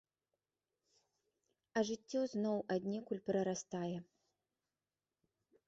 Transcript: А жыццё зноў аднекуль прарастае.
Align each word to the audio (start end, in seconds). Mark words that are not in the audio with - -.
А 1.77 1.83
жыццё 1.91 2.21
зноў 2.33 2.57
аднекуль 2.77 3.23
прарастае. 3.29 3.95